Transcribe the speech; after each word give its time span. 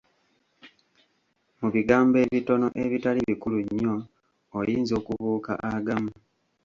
Mu 1.59 1.67
bigambo 1.75 2.15
ebitono 2.25 2.67
ebitali 2.83 3.19
bikulu 3.29 3.57
nnyo 3.65 3.95
oyinza 4.57 4.93
okubuuka 4.99 5.51
agamu. 5.73 6.11